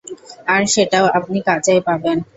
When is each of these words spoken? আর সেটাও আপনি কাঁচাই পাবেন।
আর 0.47 0.61
সেটাও 0.65 1.05
আপনি 1.17 1.37
কাঁচাই 1.41 1.79
পাবেন। 1.87 2.17